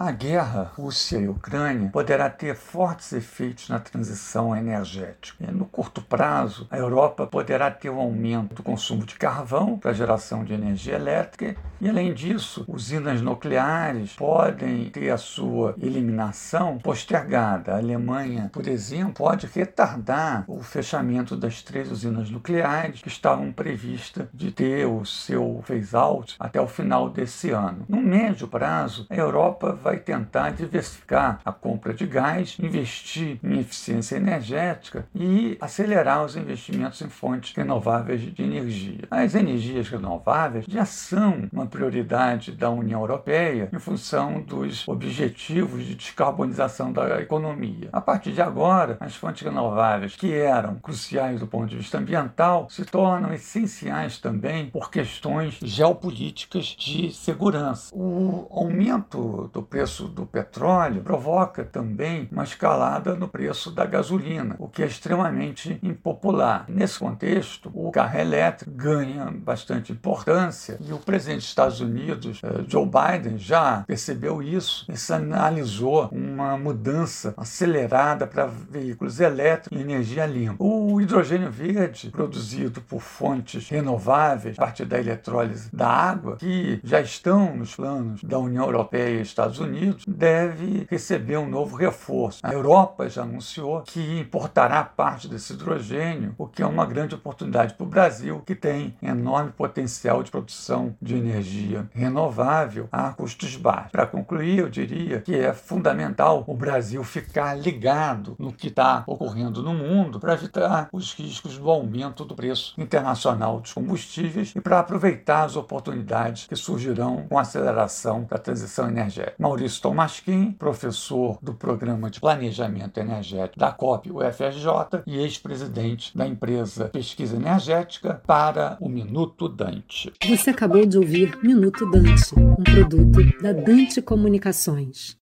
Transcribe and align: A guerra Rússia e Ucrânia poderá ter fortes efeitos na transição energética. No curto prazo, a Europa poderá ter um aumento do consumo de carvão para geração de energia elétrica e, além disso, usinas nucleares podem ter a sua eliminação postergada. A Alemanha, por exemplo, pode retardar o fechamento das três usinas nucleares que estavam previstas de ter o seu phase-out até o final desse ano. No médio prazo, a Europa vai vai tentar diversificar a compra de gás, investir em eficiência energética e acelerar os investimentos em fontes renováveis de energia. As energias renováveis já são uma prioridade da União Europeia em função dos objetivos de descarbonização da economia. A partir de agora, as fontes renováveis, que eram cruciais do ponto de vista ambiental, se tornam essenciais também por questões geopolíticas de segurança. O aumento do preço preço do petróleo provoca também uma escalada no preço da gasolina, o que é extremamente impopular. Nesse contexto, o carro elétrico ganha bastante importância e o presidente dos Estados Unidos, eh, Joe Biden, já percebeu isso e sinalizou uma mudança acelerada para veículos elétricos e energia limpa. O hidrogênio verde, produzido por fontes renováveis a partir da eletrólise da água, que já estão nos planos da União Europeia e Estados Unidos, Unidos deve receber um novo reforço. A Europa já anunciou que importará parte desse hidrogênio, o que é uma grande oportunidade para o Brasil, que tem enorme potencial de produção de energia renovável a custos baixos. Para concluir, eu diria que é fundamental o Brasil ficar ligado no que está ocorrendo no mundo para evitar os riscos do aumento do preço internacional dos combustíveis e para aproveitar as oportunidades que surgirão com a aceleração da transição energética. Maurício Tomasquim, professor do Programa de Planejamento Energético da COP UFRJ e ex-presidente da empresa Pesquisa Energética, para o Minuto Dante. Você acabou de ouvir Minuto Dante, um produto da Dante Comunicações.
A 0.00 0.12
guerra 0.12 0.70
Rússia 0.76 1.18
e 1.18 1.28
Ucrânia 1.28 1.90
poderá 1.90 2.30
ter 2.30 2.54
fortes 2.54 3.12
efeitos 3.12 3.68
na 3.68 3.80
transição 3.80 4.54
energética. 4.54 5.50
No 5.50 5.66
curto 5.66 6.00
prazo, 6.00 6.68
a 6.70 6.78
Europa 6.78 7.26
poderá 7.26 7.68
ter 7.68 7.90
um 7.90 7.98
aumento 7.98 8.54
do 8.54 8.62
consumo 8.62 9.04
de 9.04 9.16
carvão 9.16 9.76
para 9.76 9.92
geração 9.92 10.44
de 10.44 10.52
energia 10.52 10.94
elétrica 10.94 11.56
e, 11.80 11.88
além 11.88 12.14
disso, 12.14 12.64
usinas 12.68 13.20
nucleares 13.20 14.14
podem 14.14 14.88
ter 14.88 15.10
a 15.10 15.16
sua 15.16 15.74
eliminação 15.82 16.78
postergada. 16.78 17.74
A 17.74 17.78
Alemanha, 17.78 18.48
por 18.52 18.68
exemplo, 18.68 19.14
pode 19.14 19.48
retardar 19.52 20.44
o 20.46 20.62
fechamento 20.62 21.36
das 21.36 21.60
três 21.60 21.90
usinas 21.90 22.30
nucleares 22.30 23.02
que 23.02 23.08
estavam 23.08 23.50
previstas 23.50 24.28
de 24.32 24.52
ter 24.52 24.86
o 24.86 25.04
seu 25.04 25.60
phase-out 25.64 26.36
até 26.38 26.60
o 26.60 26.68
final 26.68 27.10
desse 27.10 27.50
ano. 27.50 27.84
No 27.88 28.00
médio 28.00 28.46
prazo, 28.46 29.04
a 29.10 29.16
Europa 29.16 29.76
vai 29.87 29.87
vai 29.88 29.96
tentar 29.96 30.50
diversificar 30.50 31.40
a 31.42 31.50
compra 31.50 31.94
de 31.94 32.06
gás, 32.06 32.58
investir 32.62 33.40
em 33.42 33.58
eficiência 33.58 34.16
energética 34.16 35.08
e 35.14 35.56
acelerar 35.62 36.26
os 36.26 36.36
investimentos 36.36 37.00
em 37.00 37.08
fontes 37.08 37.56
renováveis 37.56 38.20
de 38.20 38.42
energia. 38.42 39.04
As 39.10 39.34
energias 39.34 39.88
renováveis 39.88 40.66
já 40.68 40.84
são 40.84 41.48
uma 41.50 41.64
prioridade 41.64 42.52
da 42.52 42.68
União 42.68 43.00
Europeia 43.00 43.70
em 43.72 43.78
função 43.78 44.42
dos 44.42 44.86
objetivos 44.86 45.82
de 45.86 45.94
descarbonização 45.94 46.92
da 46.92 47.22
economia. 47.22 47.88
A 47.90 48.00
partir 48.02 48.32
de 48.32 48.42
agora, 48.42 48.98
as 49.00 49.16
fontes 49.16 49.42
renováveis, 49.42 50.16
que 50.16 50.34
eram 50.34 50.74
cruciais 50.74 51.40
do 51.40 51.46
ponto 51.46 51.68
de 51.68 51.78
vista 51.78 51.96
ambiental, 51.96 52.68
se 52.68 52.84
tornam 52.84 53.32
essenciais 53.32 54.18
também 54.18 54.66
por 54.68 54.90
questões 54.90 55.58
geopolíticas 55.62 56.66
de 56.66 57.10
segurança. 57.10 57.94
O 57.94 58.46
aumento 58.50 59.48
do 59.50 59.62
preço 59.62 59.77
preço 59.78 60.08
do 60.08 60.26
petróleo 60.26 61.02
provoca 61.02 61.64
também 61.64 62.28
uma 62.32 62.42
escalada 62.42 63.14
no 63.14 63.28
preço 63.28 63.70
da 63.70 63.86
gasolina, 63.86 64.56
o 64.58 64.66
que 64.66 64.82
é 64.82 64.86
extremamente 64.86 65.78
impopular. 65.80 66.64
Nesse 66.68 66.98
contexto, 66.98 67.70
o 67.72 67.92
carro 67.92 68.18
elétrico 68.18 68.72
ganha 68.72 69.30
bastante 69.30 69.92
importância 69.92 70.78
e 70.80 70.92
o 70.92 70.98
presidente 70.98 71.42
dos 71.42 71.48
Estados 71.48 71.80
Unidos, 71.80 72.40
eh, 72.42 72.64
Joe 72.66 72.86
Biden, 72.86 73.38
já 73.38 73.84
percebeu 73.86 74.42
isso 74.42 74.84
e 74.88 74.96
sinalizou 74.96 76.08
uma 76.10 76.58
mudança 76.58 77.32
acelerada 77.36 78.26
para 78.26 78.46
veículos 78.46 79.20
elétricos 79.20 79.78
e 79.78 79.80
energia 79.80 80.26
limpa. 80.26 80.56
O 80.58 81.00
hidrogênio 81.00 81.52
verde, 81.52 82.10
produzido 82.10 82.80
por 82.80 83.00
fontes 83.00 83.68
renováveis 83.68 84.58
a 84.58 84.60
partir 84.60 84.86
da 84.86 84.98
eletrólise 84.98 85.70
da 85.72 85.88
água, 85.88 86.36
que 86.36 86.80
já 86.82 87.00
estão 87.00 87.54
nos 87.54 87.76
planos 87.76 88.24
da 88.24 88.40
União 88.40 88.64
Europeia 88.64 89.20
e 89.20 89.22
Estados 89.22 89.60
Unidos, 89.60 89.67
Unidos 89.68 90.04
deve 90.06 90.86
receber 90.90 91.36
um 91.36 91.48
novo 91.48 91.76
reforço. 91.76 92.40
A 92.42 92.52
Europa 92.52 93.08
já 93.08 93.22
anunciou 93.22 93.82
que 93.82 94.18
importará 94.18 94.82
parte 94.82 95.28
desse 95.28 95.52
hidrogênio, 95.52 96.34
o 96.38 96.46
que 96.46 96.62
é 96.62 96.66
uma 96.66 96.86
grande 96.86 97.14
oportunidade 97.14 97.74
para 97.74 97.84
o 97.84 97.88
Brasil, 97.88 98.42
que 98.46 98.54
tem 98.54 98.96
enorme 99.02 99.52
potencial 99.52 100.22
de 100.22 100.30
produção 100.30 100.94
de 101.00 101.16
energia 101.16 101.88
renovável 101.92 102.88
a 102.90 103.10
custos 103.10 103.56
baixos. 103.56 103.92
Para 103.92 104.06
concluir, 104.06 104.58
eu 104.58 104.68
diria 104.68 105.20
que 105.20 105.34
é 105.34 105.52
fundamental 105.52 106.44
o 106.46 106.54
Brasil 106.54 107.02
ficar 107.04 107.54
ligado 107.54 108.34
no 108.38 108.52
que 108.52 108.68
está 108.68 109.04
ocorrendo 109.06 109.62
no 109.62 109.74
mundo 109.74 110.18
para 110.18 110.34
evitar 110.34 110.88
os 110.92 111.12
riscos 111.12 111.58
do 111.58 111.70
aumento 111.70 112.24
do 112.24 112.34
preço 112.34 112.74
internacional 112.78 113.60
dos 113.60 113.72
combustíveis 113.72 114.52
e 114.56 114.60
para 114.60 114.78
aproveitar 114.80 115.44
as 115.44 115.56
oportunidades 115.56 116.46
que 116.46 116.56
surgirão 116.56 117.26
com 117.28 117.38
a 117.38 117.42
aceleração 117.42 118.26
da 118.28 118.38
transição 118.38 118.88
energética. 118.88 119.34
Maurício 119.58 119.82
Tomasquim, 119.82 120.52
professor 120.52 121.36
do 121.42 121.52
Programa 121.52 122.08
de 122.08 122.20
Planejamento 122.20 122.98
Energético 122.98 123.58
da 123.58 123.72
COP 123.72 124.12
UFRJ 124.12 125.02
e 125.04 125.18
ex-presidente 125.18 126.16
da 126.16 126.24
empresa 126.24 126.84
Pesquisa 126.84 127.34
Energética, 127.34 128.22
para 128.24 128.76
o 128.80 128.88
Minuto 128.88 129.48
Dante. 129.48 130.12
Você 130.28 130.50
acabou 130.50 130.86
de 130.86 130.96
ouvir 130.96 131.36
Minuto 131.42 131.90
Dante, 131.90 132.38
um 132.38 132.54
produto 132.62 133.42
da 133.42 133.52
Dante 133.52 134.00
Comunicações. 134.00 135.16